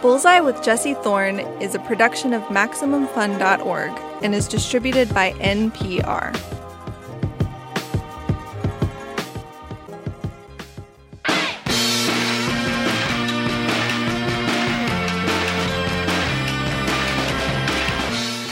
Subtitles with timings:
[0.00, 3.90] Bullseye with Jesse Thorn is a production of MaximumFun.org
[4.22, 6.34] and is distributed by NPR.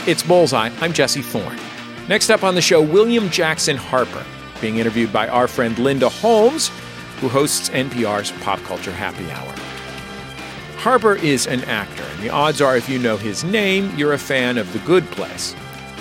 [0.05, 0.69] It's Bullseye.
[0.81, 1.57] I'm Jesse Thorn.
[2.09, 4.25] Next up on the show, William Jackson Harper,
[4.59, 6.71] being interviewed by our friend Linda Holmes,
[7.19, 9.66] who hosts NPR's Pop Culture Happy Hour.
[10.87, 14.17] Harper is an actor, and the odds are if you know his name, you're a
[14.17, 15.51] fan of The Good Place.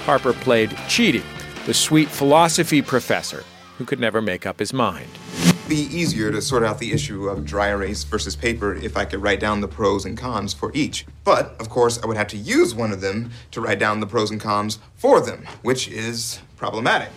[0.04, 1.24] Harper played Chidi,
[1.66, 3.42] the sweet philosophy professor
[3.78, 5.08] who could never make up his mind
[5.40, 9.04] It'd be easier to sort out the issue of dry erase versus paper if I
[9.04, 11.04] could write down the pros and cons for each.
[11.24, 14.06] But, of course, I would have to use one of them to write down the
[14.06, 17.08] pros and cons for them, which is problematic.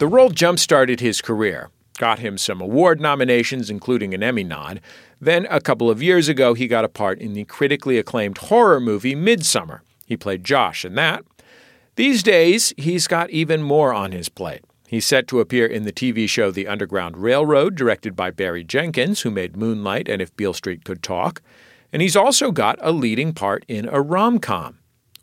[0.00, 4.80] The role jump started his career, got him some award nominations, including an Emmy nod.
[5.24, 8.78] Then, a couple of years ago, he got a part in the critically acclaimed horror
[8.78, 9.80] movie Midsommar.
[10.04, 11.24] He played Josh in that.
[11.96, 14.66] These days, he's got even more on his plate.
[14.86, 19.22] He's set to appear in the TV show The Underground Railroad, directed by Barry Jenkins,
[19.22, 21.40] who made Moonlight and If Beale Street Could Talk.
[21.90, 24.80] And he's also got a leading part in a rom com.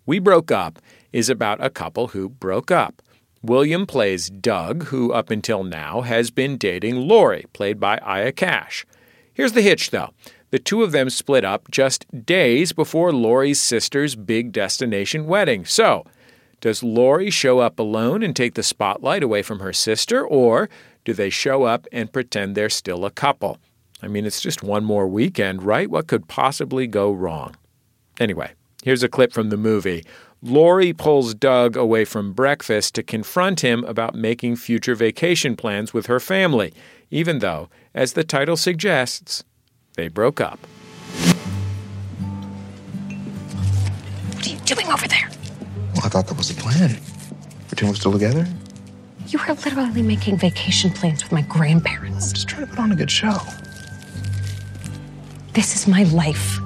[0.07, 0.79] We Broke Up
[1.13, 3.03] is about a couple who broke up.
[3.43, 8.83] William plays Doug, who up until now has been dating Laurie, played by Aya Cash.
[9.33, 10.09] Here's the hitch, though.
[10.51, 15.63] The two of them split up just days before Laurie's sister's big destination wedding.
[15.65, 16.05] So,
[16.59, 20.69] does Laurie show up alone and take the spotlight away from her sister, or
[21.05, 23.57] do they show up and pretend they're still a couple?
[24.03, 25.89] I mean, it's just one more weekend, right?
[25.89, 27.55] What could possibly go wrong?
[28.19, 28.51] Anyway,
[28.83, 30.03] here's a clip from the movie.
[30.43, 36.07] Laurie pulls Doug away from breakfast to confront him about making future vacation plans with
[36.07, 36.73] her family,
[37.11, 39.43] even though, as the title suggests,
[39.95, 40.59] they broke up.
[44.33, 45.29] What are you doing over there?
[45.93, 46.97] Well, I thought that was the plan.
[47.67, 48.47] Pretend we're still together?
[49.27, 52.29] You were literally making vacation plans with my grandparents.
[52.29, 53.37] I'm just trying to put on a good show.
[55.53, 56.57] This is my life.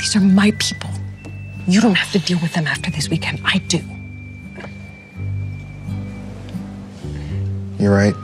[0.00, 0.90] These are my people.
[1.68, 3.40] You don't have to deal with them after this weekend.
[3.44, 3.80] I do.
[7.78, 8.14] You're right.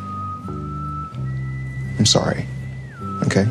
[2.09, 2.47] I'm sorry.
[3.25, 3.45] Okay?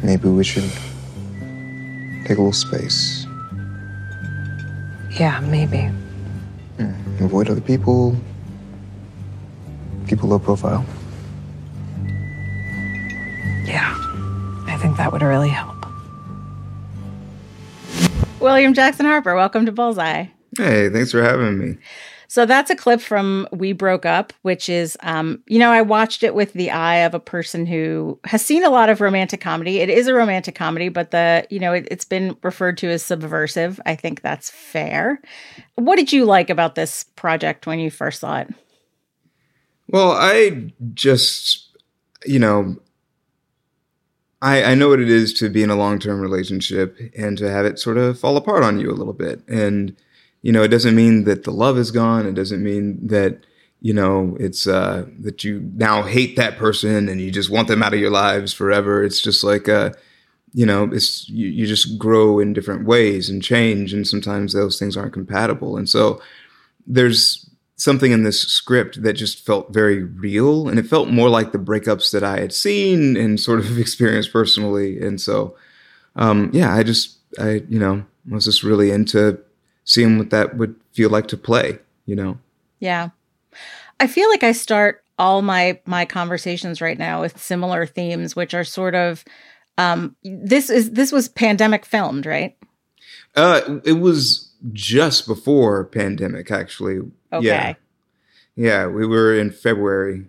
[0.00, 0.70] Maybe we should
[2.22, 3.26] take a little space.
[5.18, 5.90] Yeah, maybe.
[6.78, 8.14] Mm, avoid other people.
[10.06, 10.86] Keep a low profile.
[13.64, 13.92] Yeah,
[14.68, 15.84] I think that would really help.
[18.38, 20.26] William Jackson Harper, welcome to Bullseye.
[20.56, 21.76] Hey, thanks for having me.
[22.30, 26.22] So that's a clip from We Broke Up, which is, um, you know, I watched
[26.22, 29.78] it with the eye of a person who has seen a lot of romantic comedy.
[29.78, 33.02] It is a romantic comedy, but the, you know, it, it's been referred to as
[33.02, 33.80] subversive.
[33.86, 35.22] I think that's fair.
[35.76, 38.54] What did you like about this project when you first saw it?
[39.88, 41.78] Well, I just,
[42.26, 42.76] you know,
[44.42, 47.50] I, I know what it is to be in a long term relationship and to
[47.50, 49.40] have it sort of fall apart on you a little bit.
[49.48, 49.96] And,
[50.42, 52.26] you know, it doesn't mean that the love is gone.
[52.26, 53.44] It doesn't mean that,
[53.80, 57.82] you know, it's uh, that you now hate that person and you just want them
[57.82, 59.02] out of your lives forever.
[59.02, 59.90] It's just like, uh,
[60.52, 64.78] you know, it's you, you just grow in different ways and change, and sometimes those
[64.78, 65.76] things aren't compatible.
[65.76, 66.20] And so
[66.86, 71.52] there's something in this script that just felt very real, and it felt more like
[71.52, 75.00] the breakups that I had seen and sort of experienced personally.
[75.00, 75.56] And so,
[76.16, 79.38] um, yeah, I just, I, you know, I was just really into
[79.88, 82.38] seeing what that would feel like to play, you know?
[82.78, 83.08] Yeah.
[83.98, 88.54] I feel like I start all my my conversations right now with similar themes, which
[88.54, 89.24] are sort of
[89.78, 92.56] um this is this was pandemic filmed, right?
[93.34, 96.98] Uh it was just before pandemic actually.
[97.32, 97.46] Okay.
[97.46, 97.74] Yeah.
[98.54, 100.26] Yeah, we were in February.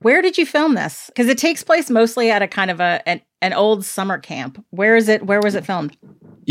[0.00, 1.06] Where did you film this?
[1.08, 4.64] Because it takes place mostly at a kind of a an, an old summer camp.
[4.70, 5.26] Where is it?
[5.26, 5.96] Where was it filmed?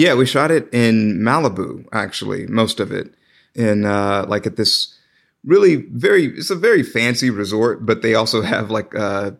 [0.03, 3.07] Yeah, we shot it in Malibu, actually, most of it.
[3.55, 4.95] In uh like at this
[5.43, 5.75] really
[6.05, 9.31] very it's a very fancy resort, but they also have like uh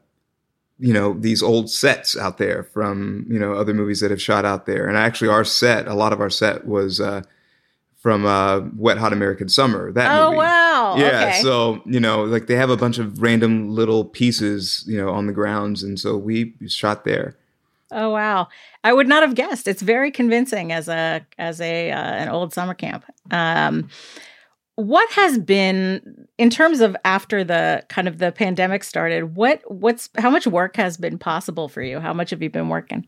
[0.88, 4.44] you know these old sets out there from you know other movies that have shot
[4.46, 4.88] out there.
[4.90, 7.22] And actually our set, a lot of our set was uh
[8.04, 9.92] from uh Wet Hot American Summer.
[9.94, 10.38] That oh movie.
[10.38, 10.96] wow.
[10.98, 11.42] Yeah, Okay.
[11.42, 15.28] so you know, like they have a bunch of random little pieces, you know, on
[15.28, 17.36] the grounds, and so we shot there.
[17.92, 18.48] Oh wow.
[18.84, 19.68] I would not have guessed.
[19.68, 23.06] It's very convincing as a as a uh, an old summer camp.
[23.32, 23.90] Um
[24.76, 30.10] what has been in terms of after the kind of the pandemic started what what's
[30.18, 33.06] how much work has been possible for you how much have you been working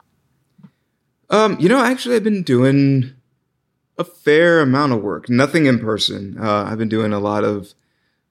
[1.30, 3.14] Um, you know, actually, I've been doing
[3.98, 5.30] a fair amount of work.
[5.30, 6.38] Nothing in person.
[6.38, 7.74] Uh, I've been doing a lot of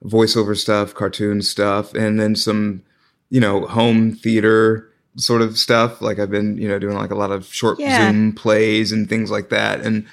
[0.05, 2.83] voiceover stuff, cartoon stuff, and then some,
[3.31, 6.01] you know, home theater sort of stuff.
[6.01, 8.11] Like I've been, you know, doing like a lot of short Yeah.
[8.11, 9.81] Zoom plays and things like that.
[9.81, 10.07] And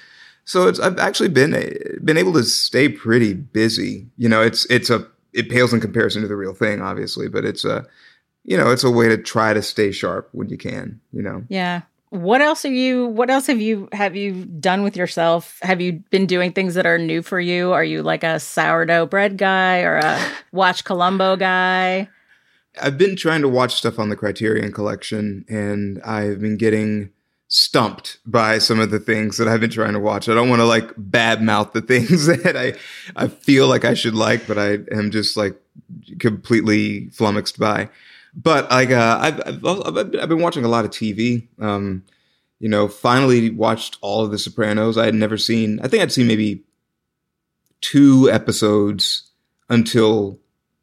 [0.44, 1.70] so it's I've actually been eh,
[2.02, 4.06] been able to stay pretty busy.
[4.16, 7.44] You know, it's it's a it pales in comparison to the real thing, obviously, but
[7.44, 7.86] it's a
[8.44, 11.44] you know, it's a way to try to stay sharp when you can, you know.
[11.48, 11.82] Yeah.
[12.10, 15.58] What else are you what else have you have you done with yourself?
[15.60, 17.72] Have you been doing things that are new for you?
[17.72, 20.18] Are you like a sourdough bread guy or a
[20.52, 22.08] watch Columbo guy?
[22.80, 27.10] I've been trying to watch stuff on the Criterion collection and I've been getting
[27.48, 30.28] stumped by some of the things that I've been trying to watch.
[30.28, 32.74] I don't want to like badmouth the things that I
[33.16, 35.60] I feel like I should like, but I am just like
[36.18, 37.88] completely flummoxed by.
[38.34, 41.48] But like uh, I've, I've I've been watching a lot of TV.
[41.58, 42.04] Um,
[42.60, 44.98] you know, finally watched all of The Sopranos.
[44.98, 45.80] I had never seen.
[45.80, 46.64] I think I'd seen maybe
[47.80, 49.30] two episodes
[49.68, 50.38] until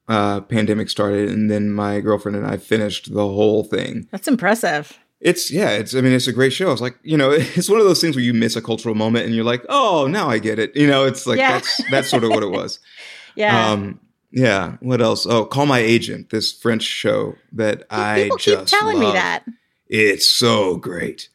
[0.07, 4.07] uh, pandemic started, and then my girlfriend and I finished the whole thing.
[4.11, 4.97] That's impressive.
[5.21, 6.71] It's yeah, it's I mean it's a great show.
[6.71, 9.25] It's like you know it's one of those things where you miss a cultural moment
[9.25, 10.75] and you're like, oh, now I get it.
[10.75, 11.53] You know, it's like Yeah.
[11.53, 12.79] that's that's sort of what it was.
[13.37, 13.71] Yeah.
[13.71, 13.99] Um,
[14.31, 14.77] yeah.
[14.79, 15.25] What else?
[15.25, 19.43] Oh, Call My Agent, this French show that I People keep just telling me that.
[19.87, 21.27] It's so great.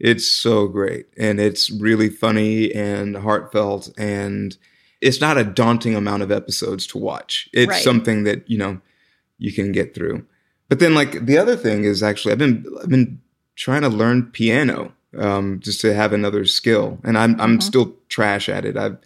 [0.00, 1.06] It's so great.
[1.16, 3.96] And it's really funny and heartfelt.
[3.96, 4.56] And
[5.04, 7.48] it's not a daunting amount of episodes to watch.
[7.52, 7.82] It's Right.
[7.82, 8.80] something that, you know,
[9.38, 10.24] you can get through.
[10.68, 13.20] But then like the other thing is actually I've been I've been
[13.56, 16.98] trying to learn piano um, just to have another skill.
[17.04, 17.62] And I'm I'm Mhm.
[17.62, 18.76] still trash at it.
[18.76, 18.96] I've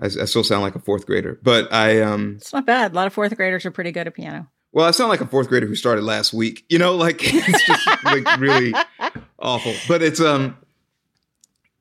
[0.00, 2.92] I, I still sound like a fourth grader, but I um It's not bad.
[2.92, 4.48] A lot of fourth graders are pretty good at piano.
[4.72, 6.64] well, I sound like a fourth grader who started last week.
[6.68, 8.74] You know, like it's just like really
[9.38, 9.74] awful.
[9.88, 10.56] But it's um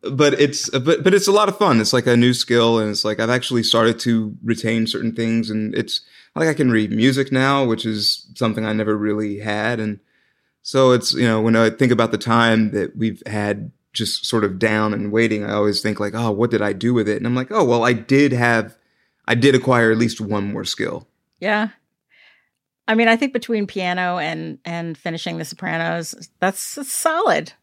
[0.03, 1.79] but it's but but it's a lot of fun.
[1.79, 5.49] It's like a new skill and it's like I've actually started to retain certain things
[5.49, 6.01] and it's
[6.35, 9.99] like I can read music now, which is something I never really had and
[10.63, 14.43] so it's you know when I think about the time that we've had just sort
[14.43, 17.17] of down and waiting, I always think like, oh, what did I do with it?
[17.17, 18.77] And I'm like, oh, well, I did have,
[19.27, 21.07] I did acquire at least one more skill.
[21.39, 21.69] Yeah.
[22.87, 27.53] I mean, I think between piano and and finishing The Sopranos, that's, solid.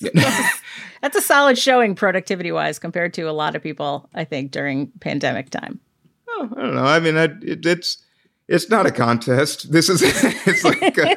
[0.00, 0.60] That's a,
[1.02, 4.88] that's a solid showing productivity wise compared to a lot of people, I think, during
[5.00, 5.80] pandemic time.
[6.28, 6.84] Oh, I don't know.
[6.84, 8.04] I mean, I, it, it's
[8.48, 9.72] it's not a contest.
[9.72, 10.02] This is
[10.46, 11.16] it's like a,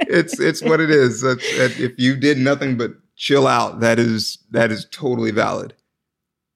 [0.00, 1.20] it's it's what it is.
[1.22, 5.74] That, that if you did nothing but chill out, that is that is totally valid.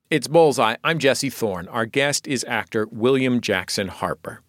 [0.08, 0.76] It's Bullseye.
[0.84, 1.66] I'm Jesse Thorn.
[1.68, 4.42] Our guest is actor William Jackson Harper.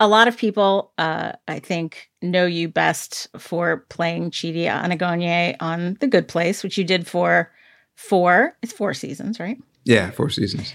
[0.00, 5.96] A lot of people, uh, I think, know you best for playing Chidi Anagonye on
[6.00, 7.50] The Good Place, which you did for
[7.96, 8.56] four.
[8.62, 9.58] It's four seasons, right?
[9.84, 10.72] Yeah, four seasons.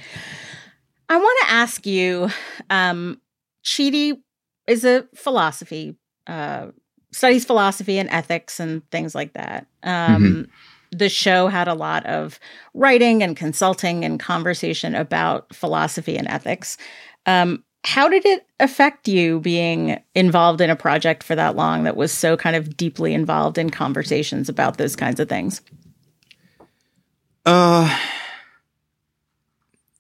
[1.10, 2.30] I want to ask you,
[2.69, 3.22] um,
[3.63, 4.22] Chidi
[4.68, 5.96] is a philosophy,
[6.28, 6.68] uh,
[7.12, 9.68] studies philosophy and ethics and things like that.
[9.84, 10.48] Um,
[10.96, 12.39] The show had a lot of
[12.75, 16.78] writing and consulting and conversation about philosophy and ethics.
[17.25, 21.97] Um, how did it affect you being involved in a project for that long that
[21.97, 25.62] was so kind of deeply involved in conversations about those kinds of things?
[27.46, 28.00] Uh,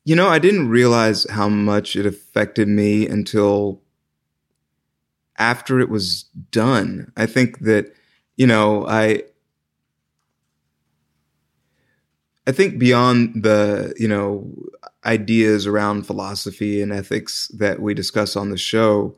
[0.05, 3.81] you know, I didn't realize how much it affected me until
[5.37, 7.11] after it was done.
[7.17, 7.93] I think that,
[8.37, 9.23] you know, I
[12.45, 14.51] I think beyond the, you know,
[15.05, 19.15] ideas around philosophy and ethics that we discuss on the show,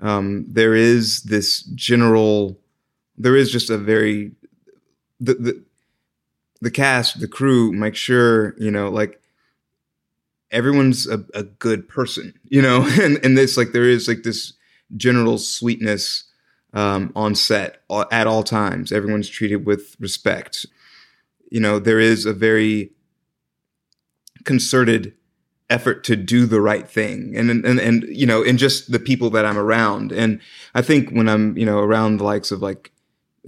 [0.00, 2.58] um, there is this general,
[3.18, 4.32] there is just a very,
[5.18, 5.62] the, the,
[6.60, 9.20] the cast, the crew, make sure, you know, like
[10.50, 14.52] everyone's a, a good person, you know, and, and this, like, there is like this
[14.96, 16.24] general sweetness
[16.72, 18.92] um, on set at all times.
[18.92, 20.66] Everyone's treated with respect.
[21.50, 22.92] You know, there is a very
[24.44, 25.14] concerted
[25.68, 29.30] effort to do the right thing and, and, and, you know, in just the people
[29.30, 30.10] that I'm around.
[30.10, 30.40] And
[30.74, 32.90] I think when I'm, you know, around the likes of like,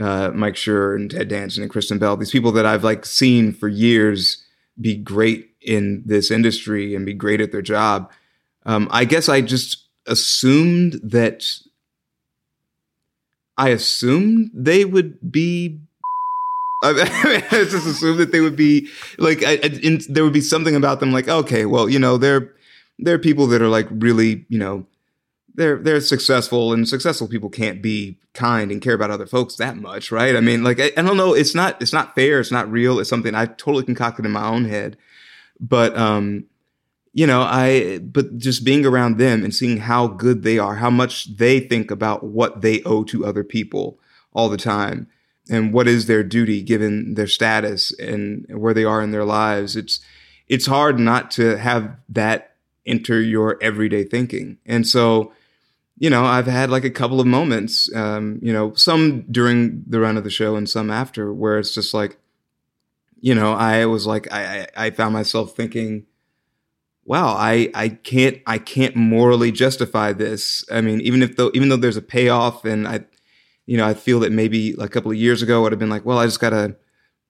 [0.00, 3.52] uh, Mike Schur and Ted Danson and Kristen Bell, these people that I've like seen
[3.52, 4.44] for years
[4.80, 8.10] be great in this industry and be great at their job.
[8.64, 11.44] Um, I guess I just assumed that
[13.56, 15.80] I assumed they would be.
[16.84, 16.92] I,
[17.24, 19.56] mean, just assumed that they would be like, I,
[20.08, 22.52] there would be something about them like, okay, well, you know, they're
[22.98, 24.86] they're people that are like really, you know,
[25.54, 29.76] they're they're successful and successful people can't be kind and care about other folks that
[29.76, 30.34] much right?
[30.34, 32.98] I mean like I, I, don't know it's not it's not fair it's not real
[32.98, 34.96] it's something i totally concocted in my own head.
[35.60, 36.46] But um
[37.12, 40.90] you know i but just being around them and seeing how good they are how
[40.90, 44.00] much they think about what they owe to other people
[44.32, 45.06] all the time
[45.50, 49.76] and what is their duty given their status and where they are in their lives
[49.76, 50.00] it's
[50.48, 52.56] it's hard not to have that
[52.86, 55.32] enter your everyday thinking and so
[56.02, 60.00] you know, I've had like a couple of moments, um, you know, some during the
[60.00, 62.16] run of the show and some after, where it's just like,
[63.20, 66.06] you know, I was like, I, I found myself thinking,
[67.04, 70.64] wow, I, I can't, I can't morally justify this.
[70.72, 73.04] I mean, even if though, even though there's a payoff and I,
[73.72, 75.88] you know, I feel that maybe a couple of years ago I would have been
[75.88, 76.76] like, well, I just gotta,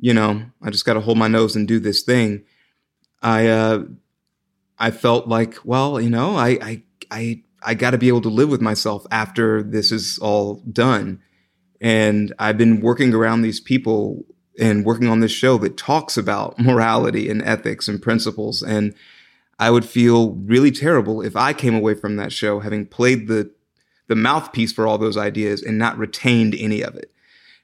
[0.00, 2.42] you know, I just gotta hold my nose and do this thing.
[3.22, 3.84] I, uh,
[4.76, 6.82] I felt like, well, you know, I, I,
[7.12, 11.20] I I got to be able to live with myself after this is all done.
[11.80, 14.25] And I've been working around these people
[14.58, 18.64] and working on this show that talks about morality and ethics and principles.
[18.64, 18.96] And
[19.61, 23.52] I would feel really terrible if I came away from that show having played the
[24.12, 27.11] the mouthpiece for all those ideas and not retained any of it.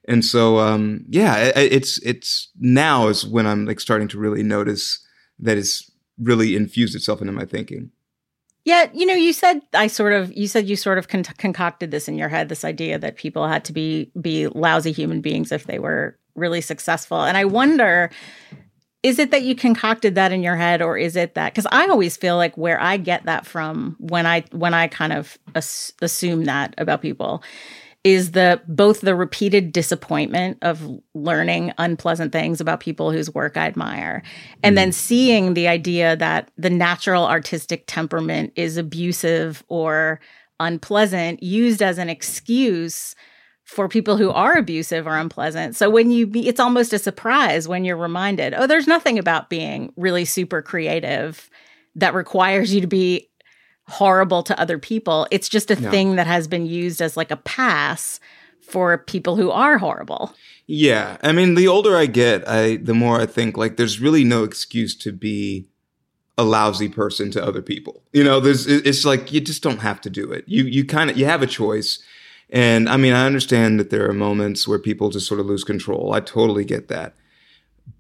[0.07, 5.07] And so, um, yeah, it's it's now is when I'm like starting to really notice
[5.40, 7.90] that it's really infused itself into my thinking.
[8.64, 11.90] Yeah, you know, you said I sort of you said you sort of con- concocted
[11.90, 15.52] this in your head this idea that people had to be be lousy human beings
[15.52, 17.23] if they were really successful.
[17.23, 18.11] And I wonder
[19.02, 21.87] is it that you concocted that in your head or is it that cuz I
[21.87, 25.93] always feel like where I get that from when I when I kind of as-
[26.02, 27.43] assume that about people
[28.05, 30.83] is the both the repeated disappointment of
[31.14, 34.23] learning unpleasant things about people whose work I admire
[34.62, 34.76] and mm.
[34.76, 40.21] then seeing the idea that the natural artistic temperament is abusive or
[40.61, 43.14] unpleasant used as an excuse
[43.69, 45.77] for people who are abusive or unpleasant.
[45.77, 49.51] So when you be, it's almost a surprise when you're reminded, oh, there's nothing about
[49.51, 51.51] being really super creative
[51.95, 53.29] that requires you to be
[53.87, 55.27] horrible to other people.
[55.31, 55.91] It's just a no.
[55.91, 58.21] thing that has been used as like a pass
[58.63, 60.35] for people who are horrible.
[60.67, 61.19] Yeah.
[61.23, 64.45] I mean, the older I get, I the more I think like there's really no
[64.45, 65.69] excuse to be
[66.39, 68.03] a lousy person to other people.
[68.15, 70.45] You know, there's it's like you just don't have to do it.
[70.47, 72.03] You you kind of you have a choice.
[72.50, 75.64] And I mean, I understand that there are moments where people just sort of lose
[75.64, 76.12] control.
[76.14, 77.14] I totally get that.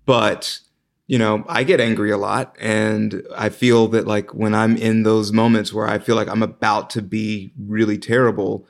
[0.06, 0.60] But
[1.08, 5.04] you know, I get angry a lot and I feel that like when I'm in
[5.04, 8.66] those moments where I feel like I'm about to be really terrible,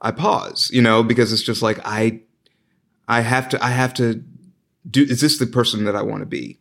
[0.00, 2.22] I pause, you know, because it's just like I
[3.06, 4.24] I have to I have to
[4.90, 6.58] do is this the person that I want to be?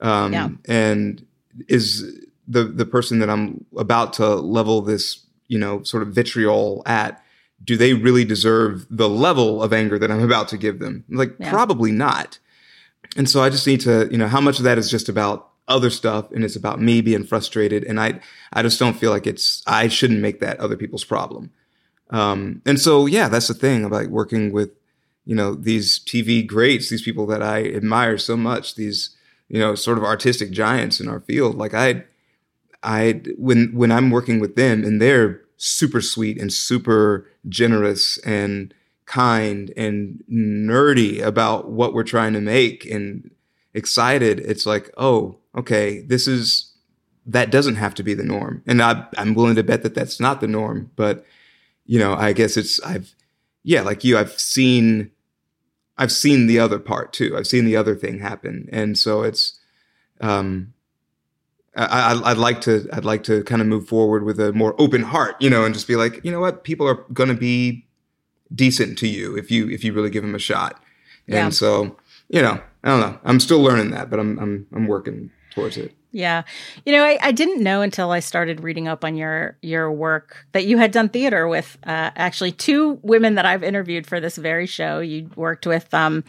[0.00, 0.48] Um yeah.
[0.66, 1.26] and
[1.68, 6.82] is the the person that I'm about to level this, you know, sort of vitriol
[6.86, 7.21] at
[7.64, 11.04] do they really deserve the level of anger that I'm about to give them?
[11.08, 11.50] Like yeah.
[11.50, 12.38] probably not.
[13.16, 15.50] And so I just need to, you know, how much of that is just about
[15.68, 17.84] other stuff and it's about me being frustrated.
[17.84, 18.20] And I,
[18.52, 21.50] I just don't feel like it's, I shouldn't make that other people's problem.
[22.10, 24.70] Um, and so, yeah, that's the thing about working with,
[25.24, 29.16] you know, these TV greats, these people that I admire so much, these,
[29.48, 31.56] you know, sort of artistic giants in our field.
[31.56, 32.04] Like I,
[32.82, 38.74] I, when, when I'm working with them and they're super sweet and super generous and,
[39.12, 43.30] kind and nerdy about what we're trying to make and
[43.74, 46.72] excited, it's like, oh, okay, this is
[47.26, 50.18] that doesn't have to be the norm, and I, I'm willing to bet that that's
[50.18, 50.90] not the norm.
[50.96, 51.26] But
[51.84, 53.14] you know, I guess it's I've
[53.62, 55.10] yeah, like you, I've seen
[55.98, 57.36] I've seen the other part too.
[57.36, 59.60] I've seen the other thing happen, and so it's
[60.22, 60.71] um,
[61.74, 65.02] I, would like to I'd like to kind of move forward with a more open
[65.02, 67.86] heart, you know, and just be like, you know what, people are going to be
[68.54, 70.82] decent to you if you if you really give them a shot.
[71.26, 71.44] Yeah.
[71.44, 71.96] And so,
[72.28, 73.18] you know, I don't know.
[73.24, 75.94] I'm still learning that, but I'm I'm I'm working towards it.
[76.14, 76.42] Yeah.
[76.84, 80.46] You know, I, I didn't know until I started reading up on your your work
[80.52, 84.36] that you had done theater with uh, actually two women that I've interviewed for this
[84.36, 85.00] very show.
[85.00, 86.22] You worked with um,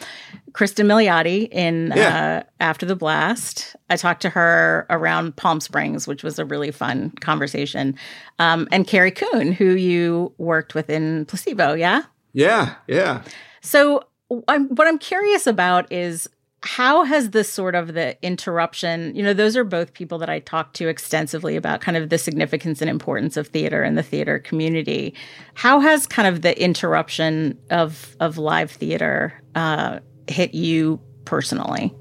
[0.54, 2.44] Cristin Milioti in yeah.
[2.44, 3.76] uh, After the Blast.
[3.90, 7.98] I talked to her around Palm Springs, which was a really fun conversation.
[8.40, 12.04] Um, and Carrie Coon, who you worked with in Placebo, yeah?
[12.32, 13.24] Yeah, yeah.
[13.62, 14.06] So
[14.48, 16.30] I'm, what I'm curious about is
[16.64, 20.40] how has this sort of the interruption, you know, those are both people that I
[20.40, 24.40] talked to extensively about kind of the significance and importance of theater and the theater
[24.40, 25.14] community.
[25.56, 31.94] How has kind of the interruption of of live theater uh, hit you personally?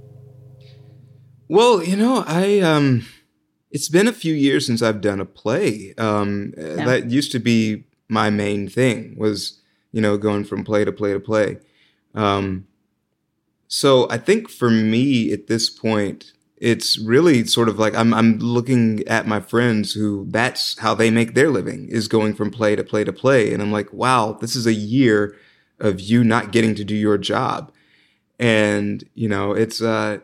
[1.48, 3.04] Well, you know, I um
[3.72, 5.94] it's been a few years since I've done a play.
[5.98, 6.84] Um, yeah.
[6.84, 11.14] That used to be my main thing was, you know, going from play to play
[11.14, 11.58] to play.
[12.14, 12.68] Um,
[13.74, 18.38] so I think for me at this point, it's really sort of like I'm I'm
[18.38, 22.76] looking at my friends who that's how they make their living is going from play
[22.76, 25.34] to play to play, and I'm like, wow, this is a year
[25.80, 27.72] of you not getting to do your job,
[28.38, 30.18] and you know, it's uh,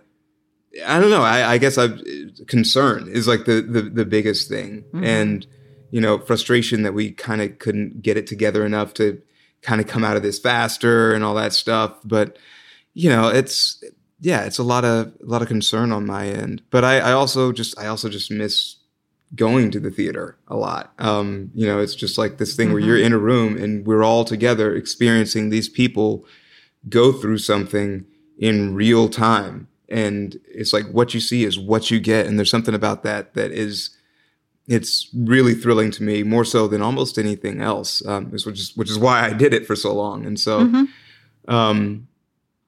[0.86, 2.02] I don't know, I, I guess I'm
[2.48, 5.04] concern is like the the, the biggest thing, mm-hmm.
[5.04, 5.46] and
[5.90, 9.22] you know, frustration that we kind of couldn't get it together enough to
[9.62, 12.36] kind of come out of this faster and all that stuff, but
[12.98, 13.82] you know, it's
[14.18, 16.62] yeah, it's a lot of a lot of concern on my end.
[16.70, 18.76] But I, I also just I also just miss
[19.36, 20.92] going to the theater a lot.
[20.98, 22.74] Um, you know, it's just like this thing mm-hmm.
[22.74, 26.24] where you're in a room and we're all together experiencing these people
[26.88, 28.04] go through something
[28.36, 29.68] in real time.
[29.88, 32.26] And it's like what you see is what you get.
[32.26, 33.96] And there's something about that that is
[34.66, 38.04] it's really thrilling to me, more so than almost anything else.
[38.04, 40.26] Um, which is which is why I did it for so long.
[40.26, 41.54] And so mm-hmm.
[41.54, 42.07] um,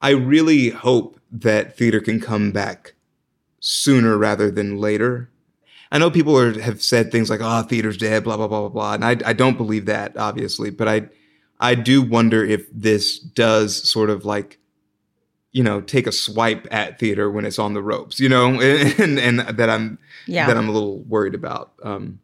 [0.01, 2.93] I really hope that theater can come back
[3.59, 5.29] sooner rather than later.
[5.91, 8.69] I know people are, have said things like, "Oh, theater's dead," blah blah blah blah
[8.69, 11.09] blah, and I I don't believe that obviously, but I
[11.59, 14.57] I do wonder if this does sort of like
[15.51, 19.19] you know take a swipe at theater when it's on the ropes, you know, and
[19.19, 20.47] and, that I'm yeah.
[20.47, 21.73] that I'm a little worried about.
[21.83, 22.19] Um,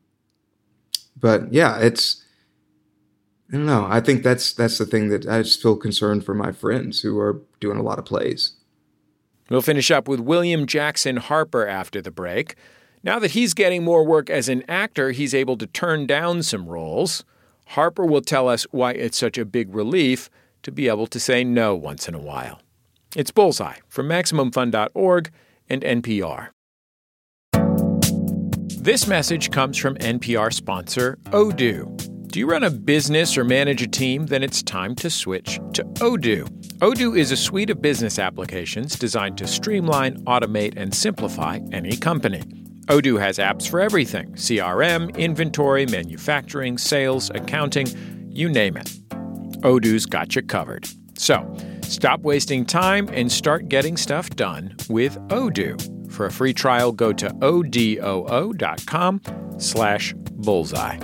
[1.20, 2.24] but yeah, it's
[3.50, 3.88] I don't know.
[3.90, 7.18] I think that's that's the thing that I just feel concerned for my friends who
[7.20, 8.54] are doing a lot of plays.
[9.50, 12.56] We'll finish up with William Jackson Harper after the break.
[13.04, 16.68] Now that he's getting more work as an actor, he's able to turn down some
[16.68, 17.24] roles.
[17.68, 20.30] Harper will tell us why it's such a big relief
[20.64, 22.60] to be able to say no once in a while.
[23.16, 25.32] It's Bullseye from MaximumFun.org
[25.70, 26.50] and NPR.
[28.82, 32.17] This message comes from NPR sponsor Odoo.
[32.28, 34.26] Do you run a business or manage a team?
[34.26, 36.48] Then it's time to switch to Odoo.
[36.80, 42.42] Odoo is a suite of business applications designed to streamline, automate, and simplify any company.
[42.88, 47.88] Odoo has apps for everything CRM, inventory, manufacturing, sales, accounting,
[48.30, 48.88] you name it.
[49.62, 50.88] Odoo's got you covered.
[51.18, 56.12] So, stop wasting time and start getting stuff done with Odoo.
[56.12, 59.22] For a free trial, go to odoo.com
[59.58, 61.00] slash bullseye.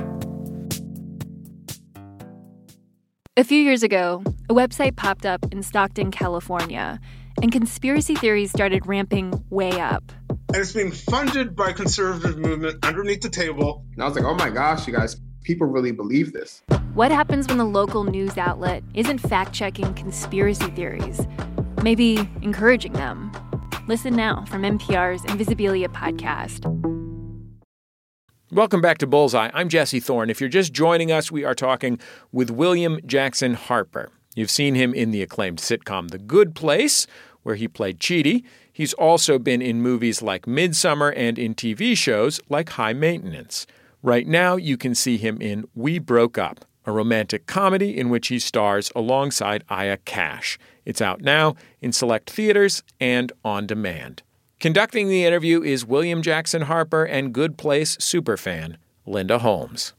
[3.36, 7.00] A few years ago, a website popped up in Stockton, California,
[7.41, 10.04] and conspiracy theories started ramping way up.
[10.30, 13.84] And it's being funded by conservative movement underneath the table.
[13.93, 16.62] And I was like, oh my gosh, you guys, people really believe this.
[16.93, 21.26] What happens when the local news outlet isn't fact checking conspiracy theories,
[21.82, 23.32] maybe encouraging them?
[23.88, 26.69] Listen now from NPR's Invisibilia podcast.
[28.54, 29.50] Welcome back to Bullseye.
[29.52, 30.30] I'm Jesse Thorn.
[30.30, 31.98] If you're just joining us, we are talking
[32.32, 34.12] with William Jackson Harper.
[34.36, 37.08] You've seen him in the acclaimed sitcom The Good Place,
[37.42, 38.44] where he played Chidi.
[38.72, 43.66] He's also been in movies like Midsommar and in TV shows like High Maintenance.
[44.04, 48.28] Right now, you can see him in We Broke Up, a romantic comedy in which
[48.28, 50.60] he stars alongside Aya Cash.
[50.86, 54.22] It's out now in select theaters and on demand.
[54.63, 59.91] Conducting the interview is William Jackson Harper and Good Place superfan Linda Holmes.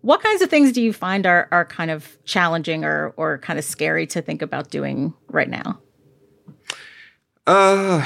[0.00, 3.56] What kinds of things do you find are, are kind of challenging or, or kind
[3.56, 5.78] of scary to think about doing right now?
[7.46, 8.04] Uh,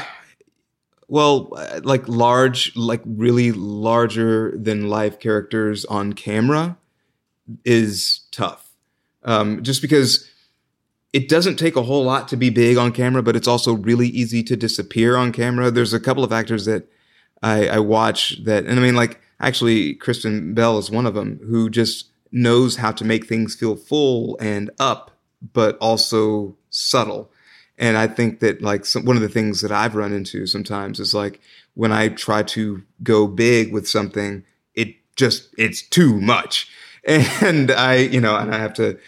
[1.08, 1.50] well,
[1.82, 6.76] like large, like really larger than life characters on camera
[7.64, 8.68] is tough.
[9.24, 10.30] Um, just because
[11.12, 14.08] it doesn't take a whole lot to be big on camera, but it's also really
[14.08, 15.70] easy to disappear on camera.
[15.70, 16.90] There's a couple of actors that
[17.42, 21.40] I, I watch that, and I mean, like actually, Kristen Bell is one of them
[21.46, 25.10] who just knows how to make things feel full and up,
[25.52, 27.30] but also subtle.
[27.76, 30.98] And I think that like some, one of the things that I've run into sometimes
[30.98, 31.40] is like
[31.74, 34.44] when I try to go big with something,
[34.74, 36.70] it just it's too much,
[37.04, 38.98] and I you know, and I have to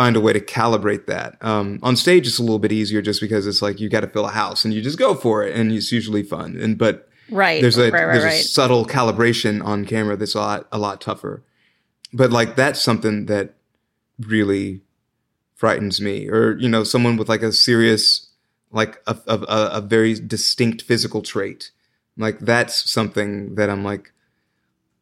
[0.00, 1.36] find a way to calibrate that.
[1.42, 4.06] Um, on stage, it's a little bit easier just because it's like you got to
[4.06, 6.56] fill a house and you just go for it, and it's usually fun.
[6.56, 8.40] And but right, there's a right, right, there's right.
[8.40, 11.44] a subtle calibration on camera that's a lot a lot tougher.
[12.14, 13.56] But like that's something that
[14.18, 14.80] really
[15.54, 18.30] frightens me, or you know, someone with like a serious
[18.70, 19.36] like a, a,
[19.74, 21.72] a very distinct physical trait.
[22.16, 24.12] Like that's something that I'm like,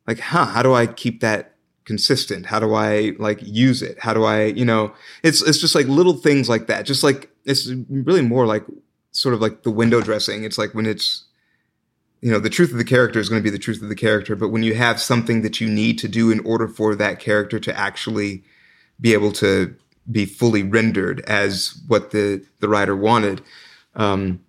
[0.09, 0.47] like, huh?
[0.47, 1.55] How do I keep that
[1.89, 2.47] consistent?
[2.47, 3.99] How do I like use it?
[3.99, 6.87] How do I, you know, it's, it's just like little things like that.
[6.87, 8.65] Just like, it's really more like
[9.11, 10.45] sort of like the window dressing.
[10.45, 11.25] It's like when it's,
[12.21, 13.95] you know the truth of the character is going to be the truth of the
[13.95, 17.21] character but when you have something that you need to do in order for that
[17.21, 18.43] character to actually
[19.01, 19.75] be able to
[20.11, 23.43] be fully rendered as what the the writer wanted
[23.95, 24.41] um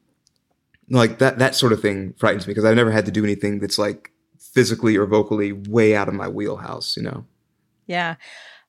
[0.90, 3.60] like that that sort of thing frightens me because i've never had to do anything
[3.60, 7.26] that's like physically or vocally way out of my wheelhouse you know
[7.90, 8.16] Yeah.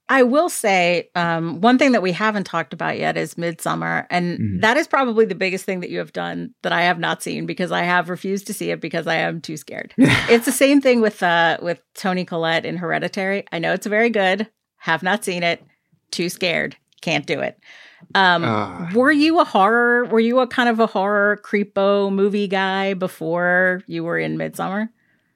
[0.09, 4.39] I will say um, one thing that we haven't talked about yet is Midsommar, and
[4.41, 4.61] Mhm.
[4.63, 7.47] that is probably the biggest thing that you have done that I have not seen
[7.47, 9.95] because I have refused to see it because I am too scared.
[9.97, 13.45] it's the same thing with uh, with Toni Collette in Hereditary.
[13.53, 15.63] I know it's very good, have not seen it,
[16.11, 17.57] too scared, can't do it.
[18.17, 18.91] Um, Ah.
[18.93, 20.07] were you a horror?
[20.07, 24.89] Were you a kind of a horror creepo movie guy before you were in Midsommar?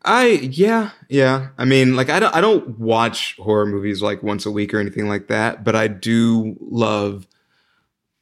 [0.04, 1.48] I yeah yeah.
[1.58, 4.78] I mean, like I don't I don't watch horror movies like once a week or
[4.78, 7.26] anything like that, but I do love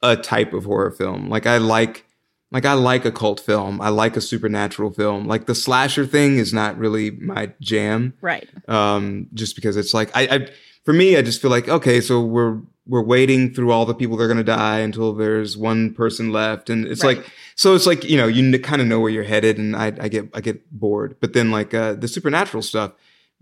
[0.01, 1.29] a type of horror film.
[1.29, 2.05] Like I like
[2.51, 3.81] like I like a cult film.
[3.81, 5.27] I like a supernatural film.
[5.27, 8.13] Like the slasher thing is not really my jam.
[8.21, 8.47] Right.
[8.67, 10.47] Um, just because it's like I, I
[10.85, 14.17] for me, I just feel like okay, so we're we're waiting through all the people
[14.17, 17.17] that are gonna die until there's one person left, and it's Right.
[17.17, 19.87] like so it's like you know you kind of know where you're headed, and I,
[19.99, 21.15] I get I get bored.
[21.19, 22.93] But then like uh, the supernatural stuff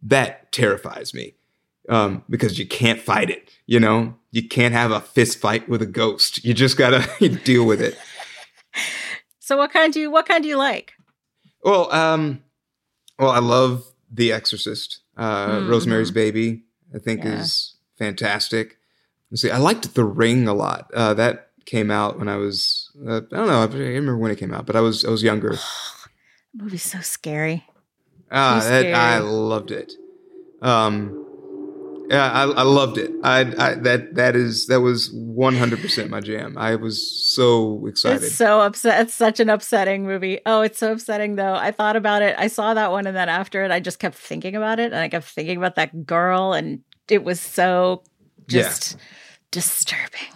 [0.03, 1.35] that terrifies me
[1.89, 3.49] um, because you can't fight it.
[3.67, 6.43] You know, you can't have a fist fight with a ghost.
[6.43, 7.07] You just gotta
[7.43, 7.97] deal with it.
[9.39, 10.93] So what kind do you what kind do you like?
[11.63, 12.43] Well, um,
[13.19, 14.99] well, I love The Exorcist.
[15.17, 15.69] Uh, Mhm.
[15.69, 16.63] Rosemary's Baby,
[16.95, 17.41] I think, Yeah.
[17.41, 18.77] is fantastic.
[19.29, 20.89] Let's see, I liked The Ring a lot.
[20.93, 24.31] Uh, that came out when I was, uh, I don't know, I can't remember when
[24.31, 25.55] it came out, but I was, I was younger.
[26.53, 27.65] The movie's so scary.
[28.29, 29.93] Ah, Too that, I loved it.
[30.61, 33.09] Um, yeah, I, I loved it.
[33.23, 36.57] I, I that that is that was one hundred percent my jam.
[36.57, 36.97] I was
[37.33, 38.23] so excited.
[38.23, 38.99] It's so upset.
[39.03, 40.41] It's such an upsetting movie.
[40.45, 41.53] Oh, it's so upsetting though.
[41.55, 42.35] I thought about it.
[42.37, 44.99] I saw that one, and then after it, I just kept thinking about it, and
[45.01, 48.03] I kept thinking about that girl, and it was so
[48.49, 48.63] Yeah.
[48.63, 48.97] just
[49.51, 50.35] disturbing.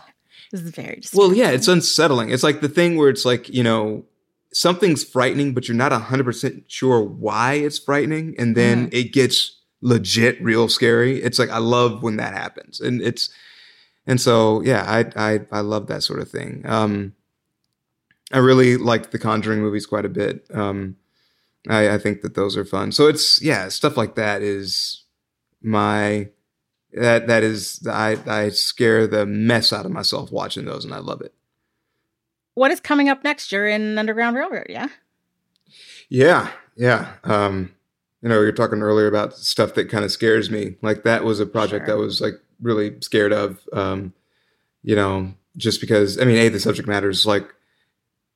[0.60, 1.30] It was very disturbing.
[1.30, 2.30] Well, yeah, it's unsettling.
[2.30, 4.06] It's like the thing where it's like, you know,
[4.54, 8.36] something's frightening, but you're not 100% sure why it's frightening.
[8.38, 11.22] And then it gets legit real scary.
[11.22, 12.80] It's like, I love when that happens.
[12.80, 13.30] And it's,
[14.08, 16.62] and so, yeah, I, I, I love that sort of thing.
[16.66, 17.16] Um,
[18.32, 20.48] I really like the Conjuring movies quite a bit.
[20.54, 20.96] Um,
[21.68, 22.92] I, I think that those are fun.
[22.92, 25.04] So it's, yeah, stuff like that is
[25.62, 26.30] my,
[26.96, 31.00] that, that is, I, I scare the mess out of myself watching those and I
[31.00, 31.34] love it.
[32.54, 33.52] what is coming up next?
[33.52, 34.88] You're in Underground Railroad, yeah?
[36.10, 37.14] Yeah, yeah.
[37.24, 37.74] Um,
[38.22, 40.76] you know, you're talking earlier about stuff that kind of scares me.
[40.82, 41.96] Like that was a project Sure.
[41.96, 43.60] I was like really scared of.
[43.74, 44.14] Um,
[44.84, 47.48] you know, just because I mean, a the subject matter is like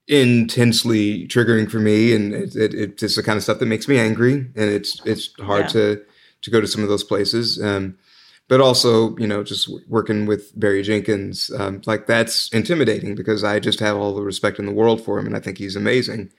[0.08, 4.00] intensely triggering for me, and it, it, it's the kind of stuff that makes me
[4.00, 5.67] angry, and it's it's hard Yeah.
[5.67, 6.02] to
[6.41, 7.62] to go to some of those places.
[7.62, 7.98] Um,
[8.50, 13.60] but also, you know, just working with Barry Jenkins, um, like that's intimidating because I
[13.60, 16.32] just have all the respect in the world for him, and I think he's amazing.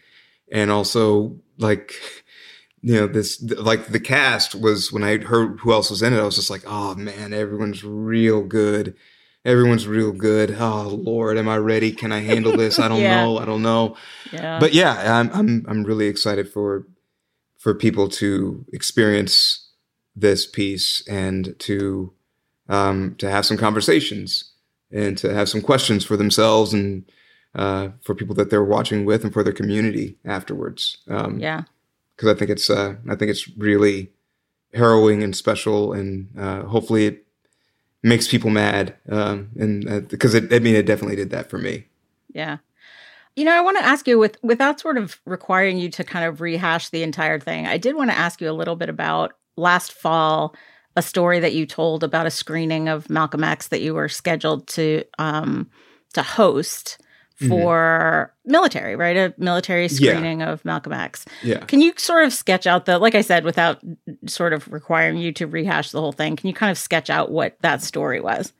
[0.52, 1.94] And also, like,
[2.82, 6.18] you know, this like the cast was when I heard who else was in it,
[6.20, 8.94] I was just like, oh man, everyone's real good.
[9.44, 10.54] Everyone's real good.
[10.58, 11.92] Oh Lord, am I ready?
[11.92, 12.78] Can I handle this?
[12.78, 13.24] I don't Yeah.
[13.24, 13.38] know.
[13.38, 13.96] I don't know.
[14.32, 14.58] Yeah.
[14.58, 16.86] But yeah, I'm I'm I'm really excited for
[17.58, 19.69] for people to experience
[20.20, 22.12] this piece and to
[22.68, 24.52] um, to have some conversations
[24.92, 27.10] and to have some questions for themselves and
[27.54, 30.98] uh, for people that they're watching with and for their community afterwards.
[31.08, 31.62] Um, yeah.
[32.16, 34.12] because I think it's uh, I think it's really
[34.72, 37.26] harrowing and special, and uh, hopefully it
[38.02, 38.94] makes people mad.
[39.08, 41.86] Um, and uh, because it, I mean, it definitely did that for me.
[42.32, 42.58] Yeah.
[43.36, 46.24] You know, I want to ask you with without sort of requiring you to kind
[46.24, 47.66] of rehash the entire thing.
[47.66, 50.54] I did want to ask you a little bit about last fall
[50.96, 54.66] a story that you told about a screening of Malcolm X that you were scheduled
[54.68, 55.70] to um
[56.14, 56.98] to host
[57.48, 59.16] for military, right?
[59.16, 59.88] A military Yeah.
[59.88, 61.24] screening of Malcolm X.
[61.42, 61.60] Yeah.
[61.64, 63.80] Can you sort of sketch out the like I said without
[64.26, 66.36] sort of requiring you to rehash the whole thing?
[66.36, 68.52] Can you kind of sketch out what that story was?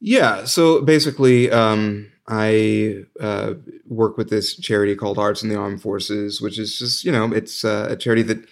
[0.00, 0.44] Yeah.
[0.44, 3.54] So basically, um, I uh,
[3.88, 7.32] work with this charity called Arts in the Armed Forces, which is just you know
[7.32, 8.44] it's uh, a charity that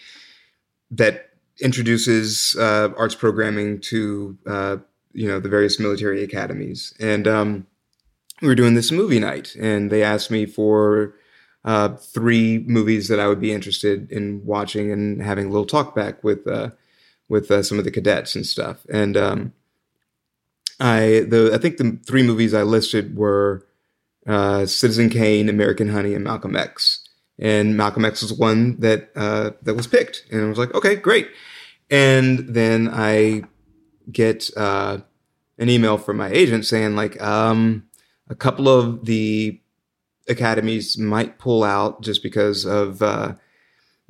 [0.91, 1.30] that
[1.61, 4.77] introduces uh, arts programming to uh,
[5.13, 7.67] you know the various military academies, and um,
[8.41, 11.15] we were doing this movie night, and they asked me for
[11.65, 15.95] uh, three movies that I would be interested in watching and having a little talk
[15.95, 16.71] back with uh,
[17.29, 19.53] with uh, some of the cadets and stuff, and um,
[20.79, 23.67] I the I think the three movies I listed were
[24.27, 27.00] uh, Citizen Kane, American Honey, and Malcolm X.
[27.41, 30.95] and Malcolm X was one that uh, that was picked, and I was like, okay,
[30.95, 31.29] great.
[31.91, 33.43] And then I
[34.13, 34.99] get uh,
[35.59, 37.85] an email from my agent saying like, um,
[38.29, 39.61] a couple of the
[40.29, 43.35] academies might pull out just because of uh,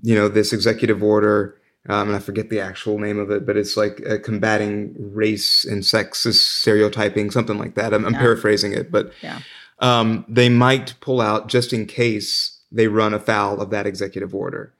[0.02, 1.56] you know this executive order.
[1.88, 5.64] Um, and I forget the actual name of it, but it's like uh, combating race
[5.64, 7.94] and sexist stereotyping, something like that.
[7.94, 9.40] I'm, I'm paraphrasing it, but Yeah.
[9.78, 14.74] um, they might pull out just in case they run afoul of that executive order.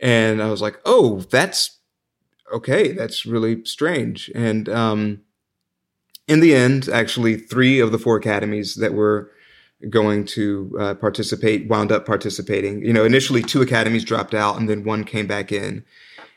[0.00, 1.78] And I was like, oh, that's
[2.52, 2.92] okay.
[2.92, 4.30] That's really strange.
[4.34, 5.22] And um,
[6.26, 9.30] in the end, actually, three of the four academies that were
[9.90, 12.84] going to uh, participate wound up participating.
[12.84, 15.84] You know, initially two academies dropped out, and then one came back in.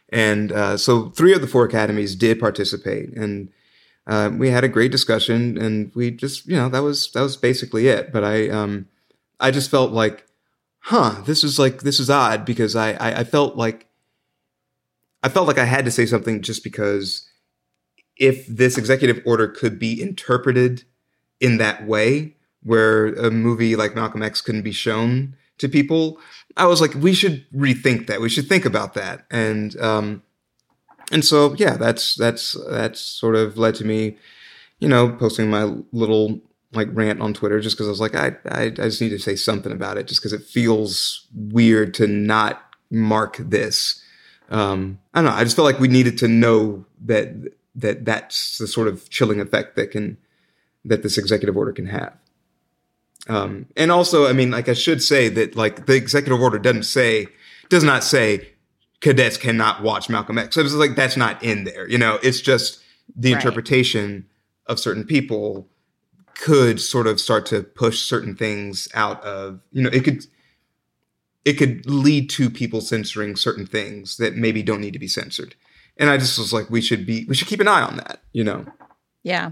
[0.09, 3.49] And uh, so three of the four academies did participate, and
[4.07, 7.37] uh, we had a great discussion, and we just, you know, that was that was
[7.37, 8.13] basically it.
[8.13, 8.87] But I, um,
[9.39, 10.24] I just felt like,
[10.85, 13.87] huh, this is like this is odd because I, I, I felt like,
[15.23, 17.27] I felt like I had to say something just because
[18.17, 20.83] if this executive order could be interpreted
[21.39, 26.19] in that way, where a movie like Malcolm X couldn't be shown to people,
[26.55, 28.21] I was like, we should rethink that.
[28.21, 29.25] We should think about that.
[29.31, 30.21] And um,
[31.11, 34.17] and so yeah, that's that's that's sort of led to me,
[34.79, 36.41] you know, posting my little
[36.75, 39.19] like rant on Twitter just because I was like, I, I I just need to
[39.19, 42.61] say something about it just because it feels weird to not
[42.91, 44.01] mark this.
[44.49, 45.37] Um, I don't know.
[45.37, 47.33] I just felt like we needed to know that
[47.75, 50.17] that that's the sort of chilling effect that can
[50.83, 52.13] that this executive order can have.
[53.27, 56.83] Um, and also, I mean, like I should say that like the executive order doesn't
[56.83, 57.27] say
[57.69, 58.49] does not say
[59.01, 60.53] cadets cannot watch Malcolm X.
[60.55, 61.89] So it's like that's not in there.
[61.89, 62.81] You know, it's just
[63.15, 63.39] the Right.
[63.41, 64.27] interpretation
[64.67, 65.67] of certain people
[66.35, 70.25] could sort of start to push certain things out of you know it could
[71.45, 75.55] it could lead to people censoring certain things that maybe don't need to be censored
[75.97, 78.21] and i just was like we should be we should keep an eye on that
[78.33, 78.65] you know
[79.25, 79.51] Yeah.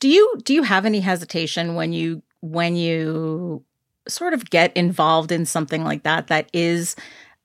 [0.00, 3.64] Do you do you have any hesitation when you when you
[4.08, 6.96] sort of get involved in something like that that is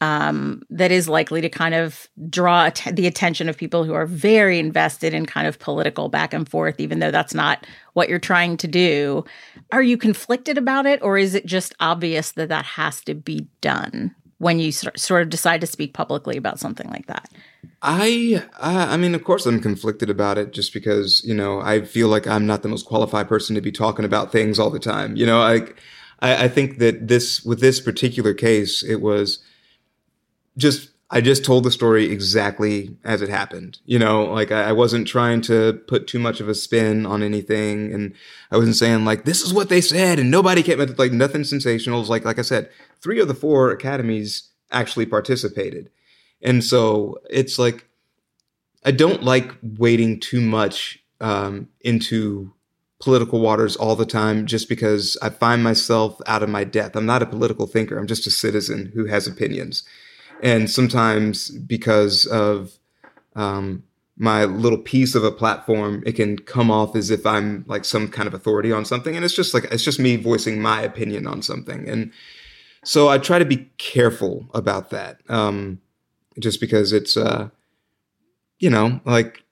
[0.04, 4.06] um, that is likely to kind of draw att- the attention of people who are
[4.06, 8.20] very invested in kind of political back and forth, even though that's not what you're
[8.20, 9.24] trying to do.
[9.72, 13.48] Are you conflicted about it, or is it just obvious that that has to be
[13.62, 17.30] done when you sor- sort of decide to speak publicly about something like that?
[17.82, 21.86] I, I, I mean, of course, I'm conflicted about it, just because you know I
[21.86, 24.80] feel like I'm not the most qualified person to be talking about things all the
[24.80, 25.16] time.
[25.16, 25.62] You know, I,
[26.20, 29.40] I, I think that this with this particular case, it was
[30.58, 33.78] just I just told the story exactly as it happened.
[33.86, 37.22] You know, like I, I wasn't trying to put too much of a spin on
[37.22, 38.16] anything, and
[38.52, 42.00] I wasn't saying like this is what they said and nobody came like nothing sensational.
[42.00, 42.70] Was like like I said,
[43.02, 45.92] three of the four academies actually participated,
[46.42, 47.88] and so it's like
[48.84, 52.54] I don't like wading too much um, into
[53.00, 56.96] political waters all the time just because I find myself out of my depth.
[56.96, 57.98] I'm not a political thinker.
[57.98, 59.84] I'm just a citizen who has opinions.
[60.44, 62.78] And sometimes because of
[63.36, 63.84] um,
[64.18, 68.10] my little piece of a platform, it can come off as if I'm like some
[68.10, 69.16] kind of authority on something.
[69.16, 71.88] And it's just like, it's just me voicing my opinion on something.
[71.88, 72.12] And
[72.84, 75.22] so I try to be careful about that.
[75.30, 75.80] Um,
[76.40, 77.50] just because it's, uh,
[78.60, 79.43] you know, like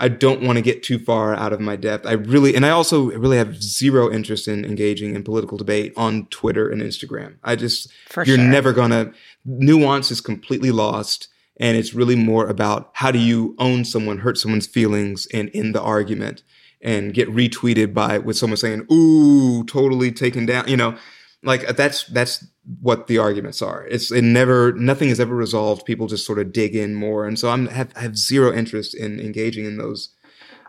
[0.00, 2.04] I don't want to get too far out of my depth.
[2.04, 6.26] I really, and I also really have zero interest in engaging in political debate on
[6.26, 7.36] Twitter and Instagram.
[7.44, 8.44] I just, For you're sure.
[8.44, 9.12] never gonna,
[9.44, 11.28] nuance is completely lost.
[11.58, 15.70] And it's really more about how do you own someone, hurt someone's feelings and in
[15.70, 16.42] the argument
[16.82, 20.96] and get retweeted by with someone saying, ooh, totally taken down, you know,
[21.44, 22.44] like that's, that's
[22.80, 23.86] what the arguments are.
[23.86, 25.84] It's, it never, nothing is ever resolved.
[25.84, 27.26] People just sort of dig in more.
[27.26, 30.10] And so I'm, have, I have zero interest in engaging in those,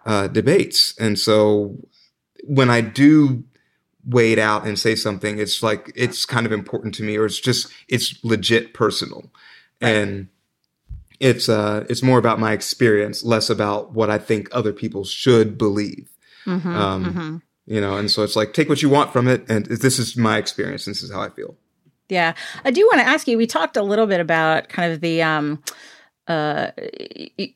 [0.06, 0.94] uh, debates.
[1.00, 1.78] And so
[2.44, 3.46] when I do
[4.06, 7.40] wade out and say something, it's like, it's kind of important to me or it's
[7.40, 9.32] just, it's legit personal.
[9.80, 10.28] And
[11.20, 15.58] it's, uh, it's more about my experience, less about what I think other people should
[15.58, 16.10] believe.
[16.46, 17.42] Mhm, Um, mhm.
[17.66, 19.44] You know, and so it's like, take what you want from it.
[19.50, 20.86] And this is my experience.
[20.86, 21.56] This is how I feel.
[22.10, 22.34] Yeah.
[22.64, 25.22] I do want to ask you, we talked a little bit about kind of the
[25.22, 25.64] um
[26.28, 26.72] uh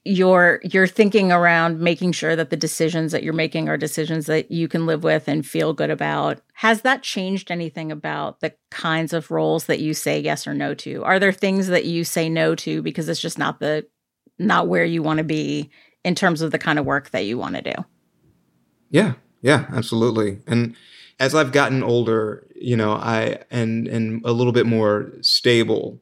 [0.05, 4.51] your your thinking around making sure that the decisions that you're making are decisions that
[4.51, 6.39] you can live with and feel good about.
[6.53, 10.75] Has that changed anything about the kinds of roles that you say yes or no
[10.75, 11.03] to?
[11.03, 13.87] Are there things that you say no to because it's just not the
[14.37, 15.71] not where you want to be
[16.03, 17.85] in terms of the kind of work that you want to do?
[18.91, 20.39] Yeah, yeah, absolutely.
[20.47, 20.75] And
[21.19, 25.99] as I've gotten older, you know, I and and a little bit more stable,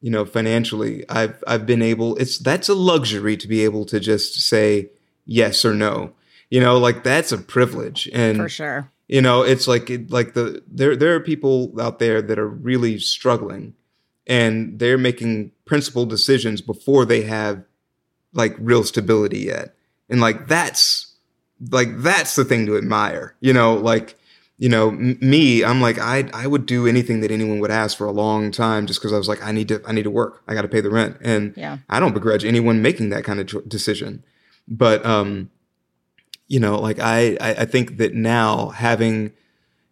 [0.00, 2.16] you know, financially, I've I've been able.
[2.16, 4.90] It's that's a luxury to be able to just say
[5.24, 6.12] yes or no.
[6.50, 8.90] You know, like that's a privilege, and For sure.
[9.08, 12.48] you know, it's like it, like the there there are people out there that are
[12.48, 13.74] really struggling,
[14.26, 17.64] and they're making principal decisions before they have
[18.32, 19.74] like real stability yet,
[20.08, 21.14] and like that's
[21.70, 23.36] like that's the thing to admire.
[23.40, 24.16] You know, like
[24.60, 27.96] you know m- me, I'm like I I would do anything that anyone would ask
[27.98, 30.10] for a long time just because I was like I need to I need to
[30.20, 31.78] work, I got to pay the rent, and Yeah.
[31.88, 34.22] I don't begrudge anyone making that kind of decision,
[34.68, 35.50] but um
[36.46, 39.30] you know, like I, I, I think that now having,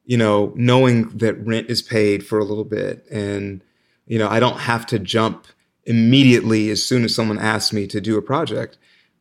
[0.04, 3.62] you know, knowing that rent is paid for a little bit and,
[4.08, 5.46] you know, I don't have to jump
[5.84, 8.76] immediately as soon as someone asks me to do a project.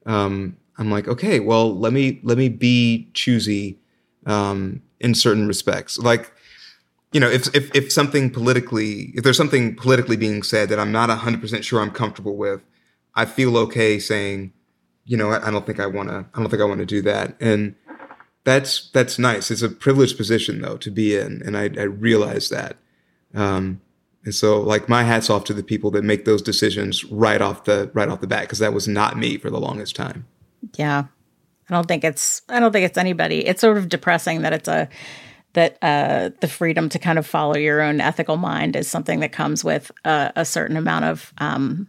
[0.07, 3.77] Um, I'm like, okay, well, let me, let me be choosy,
[4.25, 5.97] um, in certain respects.
[5.97, 6.31] Like,
[7.11, 10.91] you know, if, if, if something politically, if there's something politically being said that I'm
[10.91, 12.63] not hundred percent sure I'm comfortable with,
[13.15, 14.53] I feel okay saying,
[15.05, 16.25] you know, I, I don't think I want to.
[16.33, 17.35] I don't think I want to do that.
[17.39, 17.75] And
[18.43, 19.51] that's that's nice.
[19.51, 22.77] It's a privileged position though to be in, and I, I realize that.
[23.33, 23.81] Um,
[24.23, 27.63] and so, like, my hats off to the people that make those decisions right off
[27.63, 30.27] the right off the bat, because that was not me for the longest time.
[30.75, 31.05] Yeah.
[31.69, 33.45] I don't think it's I don't think it's anybody.
[33.45, 34.89] It's sort of depressing that it's a
[35.53, 39.31] that uh, the freedom to kind of follow your own ethical mind is something that
[39.31, 41.87] comes with a, a certain amount of um,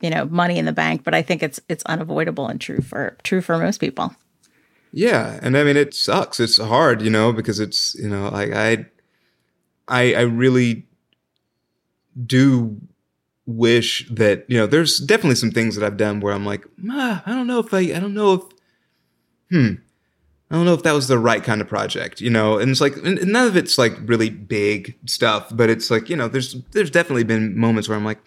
[0.00, 1.04] you know money in the bank.
[1.04, 4.14] But I think it's it's unavoidable and true for true for most people.
[4.92, 6.40] Yeah, and I mean it sucks.
[6.40, 8.86] It's hard, you know, because it's you know like I,
[9.86, 10.86] I, I really
[12.26, 12.80] do
[13.46, 17.22] wish that you know there's definitely some things that I've done where I'm like, I
[17.26, 18.42] don't know if I, I don't know if,
[19.50, 19.74] hmm,
[20.50, 22.58] I don't know if that was the right kind of project, you know.
[22.58, 26.16] And it's like and none of it's like really big stuff, but it's like you
[26.16, 28.20] know there's there's definitely been moments where I'm like.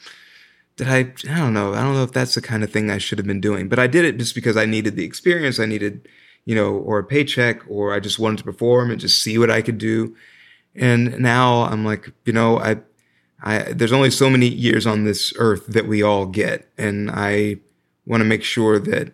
[0.76, 1.14] Did I?
[1.32, 1.76] I don't know.
[1.76, 3.78] I don't know if that's the kind of thing I should have been doing, but
[3.78, 5.60] I did it just because I needed the experience.
[5.60, 6.08] I needed,
[6.46, 9.52] you know, or a paycheck, or I just wanted to perform and just see what
[9.52, 10.16] I could do.
[10.76, 12.78] And now I'm like, you know, I,
[13.44, 16.68] I, there's only so many years on this earth that we all get.
[16.78, 17.58] And I
[18.06, 19.14] want to make sure that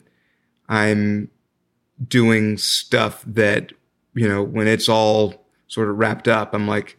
[0.68, 1.30] I'm
[2.08, 3.72] doing stuff that,
[4.14, 6.98] you know, when it's all sort of wrapped up, I'm like,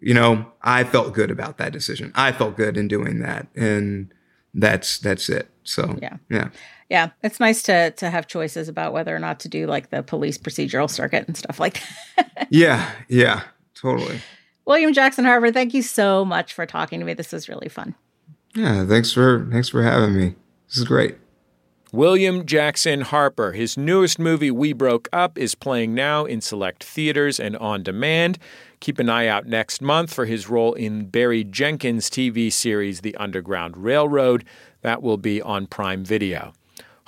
[0.00, 2.12] you know, I felt good about that decision.
[2.14, 3.48] I felt good in doing that.
[3.56, 4.12] And
[4.54, 5.48] that's, that's it.
[5.64, 6.16] So, Yeah.
[6.30, 6.50] yeah.
[6.88, 10.04] Yeah, it's nice to to have choices about whether or not to do like the
[10.04, 11.82] police procedural circuit and stuff like
[12.16, 12.46] that.
[12.48, 12.88] Yeah.
[13.08, 13.42] Yeah.
[13.74, 14.20] Totally.
[14.66, 17.12] William Jackson Harper, thank you so much for talking to me.
[17.14, 17.96] This was really fun.
[18.54, 18.86] Yeah.
[18.86, 20.36] Thanks for, thanks for having me.
[20.68, 21.16] This is great.
[21.92, 23.52] William Jackson Harper.
[23.52, 28.38] His newest movie, We Broke Up, is playing now in select theaters and on demand.
[28.80, 33.14] Keep an eye out next month for his role in Barry Jenkins' TV series, The
[33.16, 34.44] Underground Railroad.
[34.82, 36.52] That will be on Prime Video.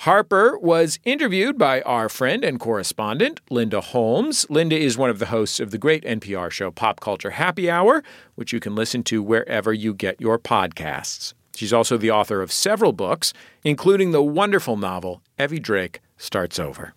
[0.02, 4.46] Harper was interviewed by our friend and correspondent, Linda Holmes.
[4.48, 8.04] Linda is one of the hosts of the great NPR show Pop Culture Happy Hour,
[8.36, 11.34] which you can listen to wherever you get your podcasts.
[11.58, 13.32] She's also the author of several books,
[13.64, 16.94] including the wonderful novel Evie Drake Starts Over.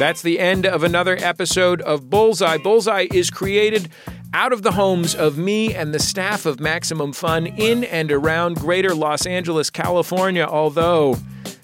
[0.00, 2.58] That's the end of another episode of Bullseye.
[2.58, 3.88] Bullseye is created
[4.34, 8.56] out of the homes of me and the staff of Maximum Fun in and around
[8.56, 10.44] greater Los Angeles, California.
[10.44, 11.18] Although,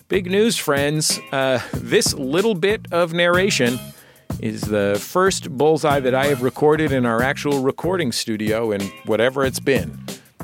[0.07, 3.77] big news, friends, uh, this little bit of narration
[4.39, 9.45] is the first Bullseye that I have recorded in our actual recording studio in whatever
[9.45, 9.99] it's been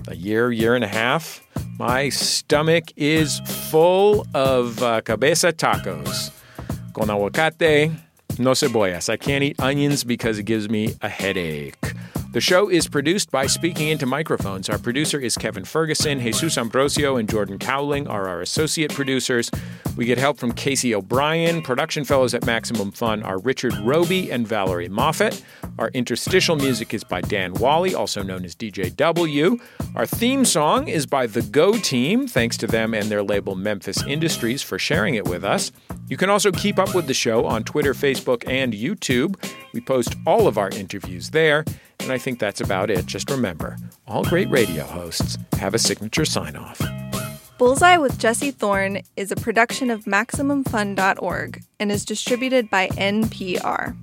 [0.08, 1.40] a year, year and a half.
[1.78, 3.40] My stomach is
[3.70, 6.30] full of uh, cabeza tacos
[6.94, 7.92] con aguacate,
[8.38, 9.10] no cebollas.
[9.10, 11.76] I can't eat onions because it gives me a headache.
[12.34, 14.68] The show is produced by Speaking Into Microphones.
[14.68, 16.18] Our producer is Kevin Ferguson.
[16.18, 19.52] Jesus Ambrosio and Jordan Cowling are our associate producers.
[19.96, 21.62] We get help from Casey O'Brien.
[21.62, 25.44] Production fellows at Maximum Fun are Richard Roby and Valerie Moffett.
[25.78, 29.60] Our interstitial music is by Dan Wally, also known as DJW.
[29.94, 32.26] Our theme song is by The Go Team.
[32.26, 35.70] Thanks to them and their label Memphis Industries for sharing it with us.
[36.08, 39.36] You can also keep up with the show on Twitter, Facebook, and YouTube.
[39.72, 41.64] We post all of our interviews there.
[42.04, 43.06] And I think that's about it.
[43.06, 46.78] Just remember, all great radio hosts have a signature sign off.
[47.56, 53.96] Bullseye with Jesse Thorn is a production of MaximumFun.org and is distributed by NPR.